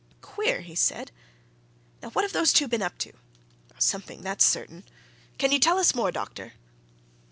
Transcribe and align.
"Queer!" 0.21 0.61
he 0.61 0.73
said. 0.73 1.11
"Now 2.01 2.09
what 2.09 2.23
have 2.25 2.33
those 2.33 2.51
two 2.51 2.67
been 2.67 2.81
up 2.81 2.97
to? 2.97 3.13
something, 3.77 4.23
that's 4.23 4.43
certain. 4.43 4.83
Can 5.37 5.51
you 5.51 5.59
tell 5.59 5.77
us 5.77 5.93
more, 5.93 6.11
doctor?" 6.11 6.53